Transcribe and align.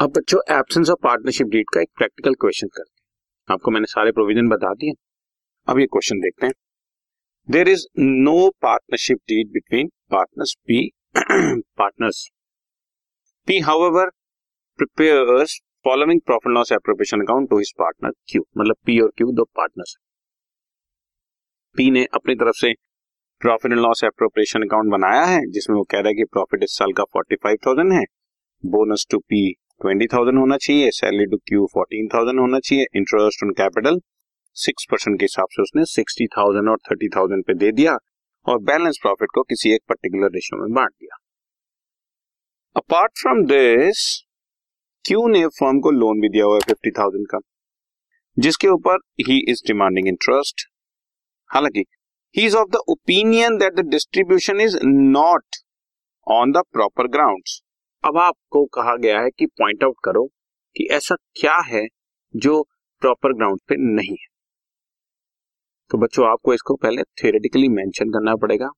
अब 0.00 0.10
बच्चों 0.16 0.38
absence 0.50 0.90
of 0.90 0.98
partnership 1.04 1.46
deed 1.46 1.64
का 1.74 1.80
एक 1.80 1.88
प्रैक्टिकल 1.98 2.34
क्वेश्चन 2.40 2.66
करते 2.66 2.90
हैं। 2.90 3.54
आपको 3.54 3.70
मैंने 3.70 3.86
सारे 3.86 4.12
प्रोविज़न 4.12 4.48
बता 4.48 4.72
दिए। 4.74 4.92
अब 5.68 5.78
ये 5.78 5.86
क्वेश्चन 5.86 6.20
देखते 6.20 6.46
हैं। 6.46 6.52
There 7.48 7.68
is 7.68 7.84
no 7.98 8.48
partnership 8.62 9.18
deed 9.28 9.50
between 9.52 9.90
partners 10.10 10.54
P 10.68 10.80
partners 11.16 12.24
P 13.48 13.58
however 13.68 14.10
prepares 14.78 15.60
following 15.84 16.20
profit 16.26 16.52
loss 16.54 16.72
appropriation 16.72 17.22
account 17.22 17.50
to 17.50 17.58
his 17.58 17.74
partner 17.78 18.12
Q 18.28 18.44
मतलब 18.58 18.76
पी 18.86 18.98
और 19.00 19.12
क्यू 19.16 19.32
दो 19.34 19.44
पार्टनर्स 19.56 19.96
पी 21.76 21.90
ने 21.90 22.06
अपनी 22.14 22.34
तरफ़ 22.36 22.56
से 22.56 22.74
profit 23.40 23.72
and 23.72 23.80
loss 23.80 24.04
appropriation 24.04 24.62
account 24.62 24.92
बनाया 24.92 25.24
है, 25.26 25.46
जिसमें 25.46 25.76
वो 25.76 25.82
कह 25.82 25.98
रहा 25.98 26.08
है 26.08 26.14
कि 26.14 26.24
प्रॉफिट 26.32 26.62
इस 26.64 26.78
साल 26.78 26.92
का 26.92 27.04
फोर्टी 27.04 27.36
फाइव 27.36 27.66
थाउज़ेंड 27.66 27.92
है। 27.92 28.04
Bonus 28.64 29.06
to 29.10 29.18
P 29.20 29.50
twenty 29.80 30.06
thousand 30.06 30.38
होना 30.38 30.56
चाहिए 30.56 30.90
salary 30.94 31.26
to 31.26 31.36
Q 31.48 31.66
fourteen 31.74 32.08
thousand 32.14 32.40
होना 32.40 32.58
चाहिए 32.60 32.86
interest 32.96 33.44
on 33.44 33.50
capital 33.58 34.00
six 34.56 34.86
percent 34.90 35.18
के 35.18 35.24
हिसाब 35.24 35.46
से 35.50 35.62
उसने 35.62 35.84
सिक्सटी 35.90 36.26
थाउज़ेंड 36.36 36.68
और 36.68 36.78
थर्टी 36.90 37.08
थाउज़ेंड 37.16 37.44
पे 37.46 37.54
दे 37.54 37.70
दिया 37.72 37.96
और 38.46 38.58
बैलेंस 38.62 38.98
प्रॉफिट 39.02 39.28
को 39.34 39.42
किसी 39.42 39.72
एक 39.74 39.80
पर्टिकुलर 39.88 40.30
रेशियो 40.34 40.60
में 40.62 40.72
बांट 40.74 40.90
दिया। 40.90 41.16
अपार्ट 42.76 43.12
फ्रॉम 43.20 43.44
दिस 43.46 44.02
क्यू 45.04 45.26
ने 45.28 45.46
फर्म 45.60 45.80
को 45.80 45.90
लोन 45.90 46.20
भी 46.20 46.28
दिया 46.28 46.44
हुआ 46.44 46.54
है 46.54 46.60
फिफ्टी 46.66 46.90
थाउज़ेंड 46.98 47.26
का? 47.26 47.38
जिसके 48.36 48.68
ऊपर 48.68 48.98
ही 49.28 49.38
इज़ 49.50 49.62
डिमांडिंग 49.66 50.08
इंटरेस्ट 50.08 50.66
हालाँकि 51.50 51.84
he 52.34 52.46
is 52.46 52.56
of 52.56 52.68
the 52.72 52.82
opinion 52.88 53.56
that 53.58 53.74
the 53.74 53.88
distribution 53.90 54.60
is 54.60 54.78
not 54.84 55.62
on 56.26 56.52
the 56.52 56.62
proper 56.72 57.08
grounds 57.08 57.60
अब 58.04 58.16
आपको 58.18 58.64
कहा 58.66 58.96
गया 58.96 59.20
है 59.20 59.30
कि 59.30 59.46
पॉइंट 59.46 59.84
आउट 59.84 59.96
करो 60.04 60.26
कि 60.76 60.88
ऐसा 60.92 61.14
क्या 61.14 61.56
है 61.66 61.86
जो 62.36 62.62
प्रॉपर 63.02 63.32
ग्राउंड 63.32 63.60
पे 63.68 63.76
नहीं 63.78 64.16
है। 64.20 64.28
तो 65.90 65.98
बच्चों, 65.98 66.26
आपको 66.26 66.54
इसको 66.54 66.74
पहले 66.76 67.02
थियोरेटिकली 67.02 67.68
मेंशन 67.68 68.08
करना 68.08 68.36
पड़ेगा 68.36 68.68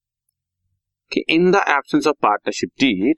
कि 1.12 1.25
in 1.29 1.51
the 1.51 1.64
absence 1.69 2.06
of 2.06 2.17
partnership 2.23 2.70
deed 2.81 3.17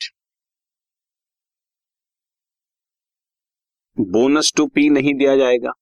bonus 4.01 4.53
to 4.57 4.67
P 4.67 4.89
नहीं 4.91 5.15
दिया 5.15 5.37
जाएगा 5.37 5.73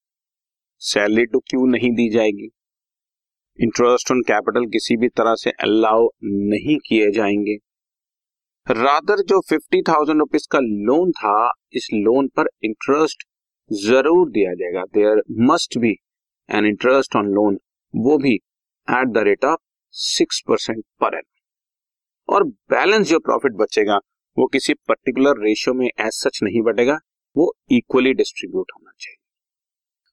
सैलरी 0.78 1.26
टू 1.26 1.38
क्यू 1.38 1.66
नहीं 1.66 1.90
दी 1.90 2.08
जाएगी 2.10 2.50
इंटरेस्ट 3.60 4.12
ऑन 4.12 4.22
कैपिटल 4.22 4.66
किसी 4.66 4.96
भी 4.96 5.08
तरह 5.08 5.34
से 5.34 5.50
अलाउ 5.50 6.08
नहीं 6.24 6.78
किए 6.78 7.10
जाएँगे। 7.10 7.71
रादर 8.66 9.20
जो 9.28 9.40
फिफ्टी 9.40 9.80
थाउज़ेंड 9.82 10.18
रुपीज़ 10.18 10.46
का 10.50 10.58
लोन 10.60 11.10
था, 11.12 11.50
इस 11.72 11.88
लोन 11.94 12.26
पर 12.36 12.48
इंटरेस्ट 12.64 13.22
ज़रूर 13.70 14.28
दिया 14.30 14.52
जाएगा। 14.54 14.82
There 14.94 15.22
must 15.48 15.76
be 15.78 15.90
an 16.48 16.66
interest 16.66 17.16
on 17.16 17.28
loan 17.28 17.58
वो 17.94 18.16
भी 18.18 18.34
at 18.34 19.08
the 19.08 19.22
rate 19.26 19.44
of 19.44 19.58
six 19.94 20.40
percent 20.48 20.84
per 21.00 21.16
annum 21.16 21.22
और 22.28 22.44
बैलेंस 22.44 23.06
जो 23.08 23.18
प्रॉफिट 23.20 23.52
बचेगा, 23.52 23.96
वो 24.36 24.46
किसी 24.46 24.74
पर्टिकुलर 24.88 25.42
रेशियो 25.44 25.74
में 25.74 25.86
एज 25.86 26.12
सच 26.14 26.38
नहीं 26.42 26.62
बटेगा, 26.62 26.98
वो 27.36 27.52
इक्वली 27.70 28.12
डिस्ट्रीब्यूट 28.14 28.70
होना 28.74 28.90
चाहिए। 28.90 29.16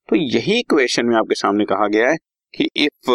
तो 0.10 0.16
यही 0.16 0.62
क्वेश्चन 0.70 1.06
में 1.06 1.16
आपके 1.18 1.36
सामने 1.36 1.66
कहा 1.66 1.88
गया 1.88 2.10
है 2.10 2.18
कि 2.54 2.70
if 2.78 3.12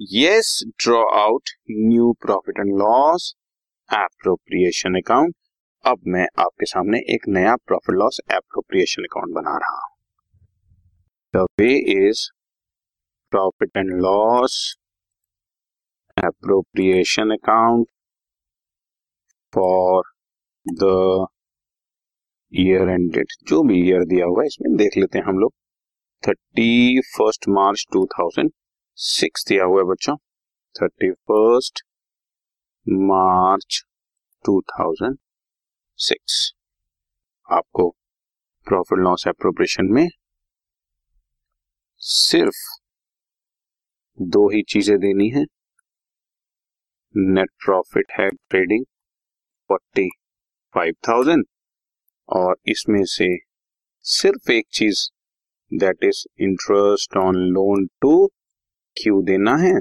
yes 0.00 0.62
draw 0.78 1.02
out 1.20 1.50
new 1.70 2.12
profit 2.22 2.58
and 2.58 2.72
loss 2.78 3.34
appropriation 3.90 4.94
account 4.98 5.34
अब 5.84 6.00
मैं 6.06 6.26
आपके 6.38 6.66
सामने 6.66 6.98
एक 7.14 7.28
नया 7.28 7.54
प्रॉफिट 7.66 7.94
लॉस 7.94 8.18
एप्रोप्रिएशन 8.32 9.02
अकाउंट 9.02 9.34
बना 9.34 9.56
रहा 9.58 9.76
हूँ। 9.76 9.94
The 11.34 11.46
way 11.60 11.68
is 11.92 12.22
profit 13.32 13.76
and 13.76 13.92
loss 14.02 14.58
appropriation 16.16 17.30
account 17.30 17.86
for 19.52 20.02
the 20.66 21.26
year 22.52 22.88
end 22.88 23.10
date 23.14 23.32
जो 23.48 23.62
भी 23.62 23.80
ईयर 23.80 24.04
दिया 24.04 24.26
हुआ 24.26 24.42
है, 24.42 24.46
इसमें 24.46 24.76
देख 24.76 24.96
लेते 24.96 25.18
हैं 25.18 25.26
हम 25.26 25.38
लोग। 25.38 25.52
Thirty 26.22 27.00
first 27.16 27.48
March 27.48 27.86
two 27.92 28.06
thousand 28.18 28.50
six 28.98 29.46
दिया 29.48 29.64
हुआ 29.64 29.80
है 29.80 29.86
बच्चों। 29.88 30.16
थर्टी 30.74 31.10
फ़र्स्ट 31.12 31.82
मार्च 32.86 33.82
2006 34.44 36.34
आपको 37.48 37.88
प्रॉफिट 38.66 38.98
लॉस 38.98 39.24
एप्रोप्रिएशन 39.28 39.86
में 39.92 40.08
सिर्फ़ 42.02 42.60
दो 44.18 44.48
ही 44.50 44.62
चीज़ें 44.62 44.98
देनी 44.98 45.28
है। 45.28 45.44
नेट 47.14 47.50
प्रॉफिट 47.64 48.12
है 48.18 48.28
ट्रेडिंग 48.30 48.84
फोर्टी 49.70 50.08
फाइव 50.74 50.94
थाउज़ेंड 51.08 51.44
और 52.28 52.56
इसमें 52.68 53.04
से 53.04 53.28
सिर्फ़ 54.04 54.50
एक 54.52 54.66
चीज़ 54.72 55.08
that 55.72 56.04
is 56.04 56.24
interest 56.40 57.16
on 57.16 57.36
loan 57.36 57.86
to 58.02 58.26
Q 58.96 59.22
देना 59.22 59.56
है। 59.56 59.74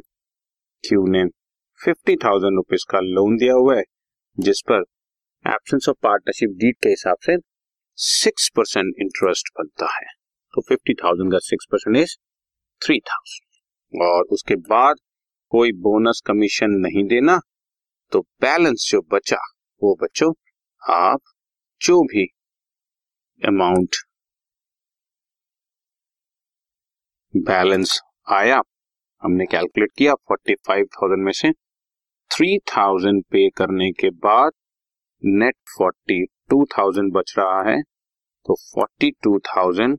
क्यू 0.84 1.06
ने 1.08 1.24
फिफ्टी 1.86 2.16
थाउज़ेंड 2.16 2.56
रुपीज़ 2.56 2.84
का 2.92 3.00
लोन 3.00 3.36
दिया 3.38 3.54
हुआ 3.54 3.76
है, 3.78 3.84
जिस 4.38 4.62
पर 4.70 4.84
एब्सेंस 5.46 5.88
ऑफ़ 5.90 5.96
पार्टनरशिप 6.04 6.50
डीड 6.60 6.76
के 6.84 6.90
हिसाब 6.90 7.18
से 7.24 7.36
सिक्स 7.98 8.48
परसेंट 8.56 8.94
इंटरेस्ट 9.02 9.50
बनता 9.58 9.88
है। 9.96 10.06
तो 10.54 10.62
फिफ्टी 10.70 10.94
थाउज़ेंड 10.94 11.32
का 11.32 11.40
six 11.40 11.68
percent 11.72 11.98
is 11.98 12.16
three 12.82 13.00
thousand 13.10 14.02
और 14.04 14.24
उसके 14.34 14.56
बाद 14.70 14.96
कोई 15.52 15.72
बोनस 15.80 16.22
कमीशन 16.28 16.72
नहीं 16.78 17.04
देना 17.08 17.40
तो 18.12 18.22
बैलेंस 18.42 18.88
जो 18.92 19.02
बचा, 19.12 19.38
वो 19.82 19.96
बच्चों, 20.02 20.32
आप 20.84 21.20
जो 21.82 22.02
भी 22.04 22.26
अमाउंट 23.42 23.96
बैलेंस 27.34 28.00
आया, 28.32 28.62
हमने 29.24 29.46
कैलकुलेट 29.46 29.92
किया 29.98 30.14
फोर्टी 30.16 30.56
फाइव 30.68 30.86
थाउज़ेंड 30.96 31.24
में 31.24 31.32
से 31.34 31.52
थ्री 32.32 32.58
थाउज़ेंड 32.68 33.22
पे 33.32 33.48
करने 33.58 33.92
के 33.94 34.10
बाद 34.24 34.52
नेट 35.24 35.56
फोर्टी 35.68 36.24
टू 36.50 36.64
थाउज़ेंड 36.72 37.12
बच 37.14 37.34
रहा 37.38 37.62
है 37.70 37.82
तो 38.46 38.56
फोर्टी 38.56 39.10
टू 39.24 39.38
थाउज़ेंड 39.48 39.98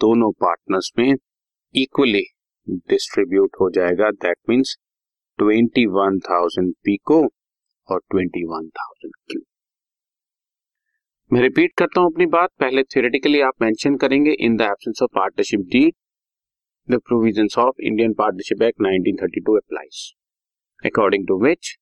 दोनों 0.00 0.30
पार्टनर्स 0.40 0.90
में 0.98 1.14
इक्वली 1.74 2.22
डिस्ट्रीब्यूट 2.88 3.56
हो 3.60 3.70
जाएगा। 3.70 4.10
That 4.10 4.36
means 4.48 4.76
twenty 5.38 5.86
one 5.94 6.18
thousand 6.28 6.72
P 6.84 6.96
को 7.06 7.20
और 7.88 8.00
ट्वेंटी 8.00 8.44
वन 8.46 8.68
थाउज़ेंड 8.78 9.12
क्यू 9.30 9.40
मैं 11.30 11.42
रिपीट 11.42 11.72
करता 11.78 12.00
हूँ 12.00 12.12
अपनी 12.12 12.26
बात। 12.28 12.50
पहले 12.60 12.82
थियोरेटिकली 12.84 13.40
आप 13.42 13.62
मेंशन 13.62 13.96
करेंगे 13.96 14.32
in 14.40 14.56
the 14.56 14.62
absence 14.62 15.02
of 15.02 15.10
partnership 15.14 15.68
deed 15.72 15.94
the 16.88 17.00
provisions 17.06 17.58
of 17.58 17.80
Indian 17.82 18.12
partnership 18.14 18.62
act 18.62 18.82
1932 18.82 19.56
applies 19.58 20.10
according 20.83 21.25
to 21.27 21.37
which 21.37 21.77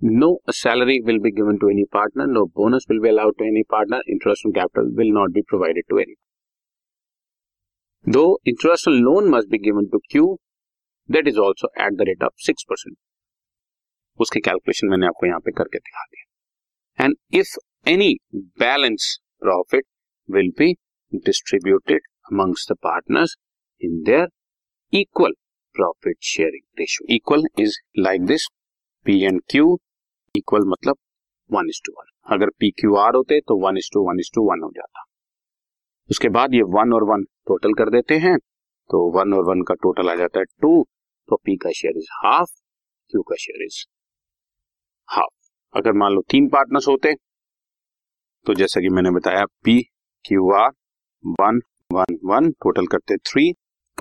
no 0.00 0.38
salary 0.50 1.00
will 1.02 1.20
be 1.20 1.32
given 1.32 1.58
to 1.60 1.68
any 1.68 1.84
partner, 1.86 2.26
no 2.26 2.46
bonus 2.46 2.84
will 2.88 3.00
be 3.00 3.08
allowed 3.08 3.34
to 3.38 3.44
any 3.44 3.64
partner, 3.64 4.00
interest 4.08 4.42
on 4.44 4.52
capital 4.52 4.90
will 4.92 5.12
not 5.12 5.32
be 5.32 5.42
provided 5.42 5.84
to 5.88 5.98
any. 5.98 6.16
Though 8.04 8.38
interest 8.44 8.86
on 8.86 9.04
loan 9.04 9.30
must 9.30 9.48
be 9.48 9.58
given 9.58 9.90
to 9.90 10.00
Q, 10.10 10.38
that 11.08 11.26
is 11.26 11.38
also 11.38 11.68
at 11.76 11.96
the 11.96 12.04
rate 12.06 12.22
of 12.22 12.32
six 12.46 12.64
percent 12.70 12.96
उसके 14.20 14.40
calculation 14.40 14.88
मैंने 14.88 15.06
आपको 15.06 15.26
यहां 15.26 15.40
पे 15.40 15.52
करके 15.58 15.78
दिखा 15.78 16.04
दिया 16.04 17.04
and 17.04 17.16
if 17.40 17.54
any 17.88 18.12
balance 18.62 19.08
profit 19.42 19.84
will 20.28 20.50
be 20.58 20.72
distributed 21.26 22.06
amongst 22.32 22.66
the 22.70 22.76
partners 22.88 23.36
in 23.80 24.02
their 24.10 24.28
equal 24.92 25.34
profit 25.75 26.17
sharing 26.25 26.63
ratio 26.79 27.15
equal 27.15 27.43
is 27.59 27.77
like 27.99 28.25
this 28.25 28.47
P 29.05 29.19
and 29.25 29.41
Q 29.51 29.77
equal 30.35 30.67
मतलब 30.67 30.97
one 31.49 31.69
is 31.69 31.81
to 31.85 31.93
one 31.93 32.33
अगर 32.35 32.49
पी 32.59 32.69
क्यू 32.71 32.95
आर 32.97 33.15
होते 33.15 33.39
तो 33.41 33.57
one 33.65 33.77
is 33.77 33.89
to 33.93 34.07
one 34.07 34.19
is 34.19 34.31
to 34.35 34.49
one 34.49 34.63
हो 34.63 34.71
जाता। 34.75 35.03
उसके 36.09 36.29
बाद 36.29 36.53
ये 36.53 36.61
one 36.75 36.93
और 36.93 37.03
वन 37.03 37.23
टोटल 37.47 37.73
कर 37.73 37.89
देते 37.89 38.17
हैं 38.19 38.37
तो 38.89 38.99
वन 39.17 39.33
और 39.33 39.43
वन 39.45 39.61
का 39.67 39.73
टोटल 39.83 40.09
आ 40.09 40.15
जाता 40.15 40.39
है 40.39 40.45
टू 40.61 40.83
तो 41.29 41.35
पी 41.45 41.55
का 41.55 41.71
शेयर 41.71 41.97
इज़ 41.97 42.07
हाफ़ 42.15 42.51
क्यू 43.13 43.21
का 43.21 43.35
शेयर 43.39 43.63
इज़ 43.65 43.83
हाफ़ 45.09 45.77
अगर 45.77 45.93
मान 45.93 46.13
लो 46.13 46.21
तीन 46.31 46.47
पार्टनर्स 46.49 46.87
होते 46.87 47.13
तो 48.45 48.53
जैसा 48.53 48.81
कि 48.81 48.89
मैंने 48.89 49.09
बताया 49.11 49.45
P 49.63 49.81
Q 50.25 50.51
R 50.55 50.69
one 51.23 51.61
one 51.89 52.17
one 52.25 52.51
total 52.63 52.87
करते 52.87 53.17
थ्री 53.25 53.51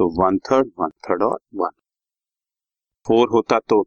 तो 0.00 0.06
वन 0.17 0.38
थर्ड 0.38 0.69
वन 0.81 0.91
थर्ड 1.06 1.23
और 1.23 1.38
वन. 1.55 1.70
फोर 3.06 3.29
होता 3.29 3.58
तो 3.69 3.81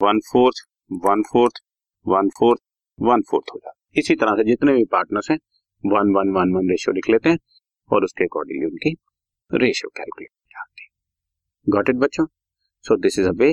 one 0.00 0.20
fourth 0.26 0.60
one 1.06 1.22
fourth 1.30 1.58
one 2.06 2.28
fourth 2.28 2.60
one 2.98 3.22
fourth 3.30 3.50
हो 3.54 3.58
जाता. 3.58 3.72
इसी 3.96 4.14
तरह 4.14 4.36
से 4.36 4.44
जितने 4.44 4.72
भी 4.72 4.84
पार्टनर्स 4.84 5.30
हैं, 5.30 5.38
one 5.84 6.12
one 6.16 6.30
one 6.36 6.54
one 6.56 6.70
ratio 6.70 6.94
लिख 6.94 7.08
लेते 7.10 7.28
हैं 7.28 7.38
और 7.90 8.04
उसके 8.04 8.24
अकॉर्डिंगली 8.24 8.66
उनकी 8.66 8.94
रेशियो 9.50 9.90
कैलकुलेट 9.96 10.30
जाती 10.54 10.82
है. 10.82 10.88
गॉट 11.66 11.88
इट 11.88 11.96
बच्चों? 11.96 12.26
So 12.84 12.96
this 12.96 13.18
is 13.18 13.28
a 13.28 13.36
way 13.42 13.52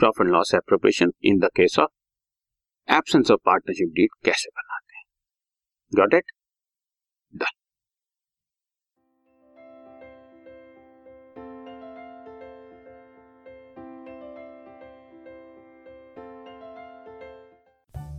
profit 0.00 0.26
loss 0.26 0.54
appropriation 0.54 1.12
in 1.24 1.38
the 1.38 1.50
case 1.56 1.78
of 1.78 2.94
absence 2.96 3.30
of 3.30 3.40
partnership 3.46 3.92
deed 3.96 4.22
कैसे 4.24 4.50
बनाते 4.50 4.96
हैं? 4.96 5.04
Got 5.92 6.14
it 6.14 6.33